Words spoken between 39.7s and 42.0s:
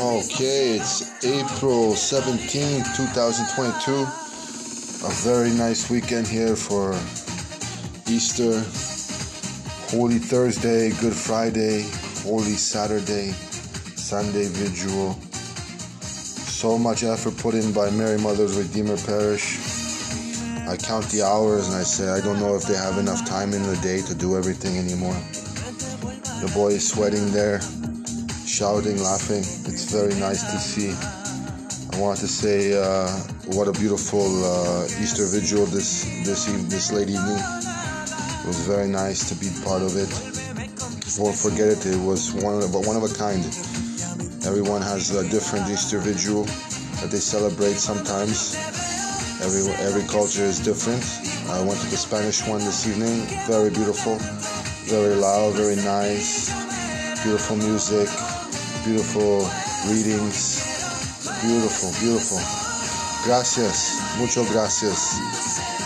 of it. Won't forget it.